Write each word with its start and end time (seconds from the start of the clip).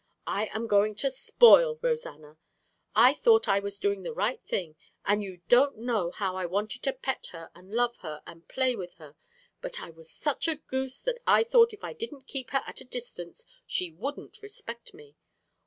I 0.25 0.45
am 0.51 0.65
going 0.65 0.95
to 0.95 1.11
spoil 1.11 1.77
Rosanna. 1.79 2.39
I 2.95 3.13
thought 3.13 3.47
I 3.47 3.59
was 3.59 3.77
doing 3.77 4.01
the 4.01 4.15
right 4.15 4.41
thing, 4.43 4.75
and 5.05 5.21
you 5.21 5.41
don't 5.47 5.77
know 5.77 6.09
how 6.09 6.35
I 6.35 6.47
wanted 6.47 6.81
to 6.81 6.93
pet 6.93 7.27
her 7.33 7.51
and 7.53 7.69
love 7.75 7.97
her 7.97 8.23
and 8.25 8.47
play 8.47 8.75
with 8.75 8.95
her, 8.95 9.15
but 9.61 9.79
I 9.79 9.91
was 9.91 10.09
such 10.09 10.47
a 10.47 10.55
goose 10.55 10.99
that 11.03 11.19
I 11.27 11.43
thought 11.43 11.71
if 11.71 11.83
I 11.83 11.93
didn't 11.93 12.25
keep 12.25 12.49
her 12.49 12.63
at 12.65 12.81
a 12.81 12.85
distance 12.85 13.45
she 13.67 13.91
wouldn't 13.91 14.41
respect 14.41 14.95
me. 14.95 15.17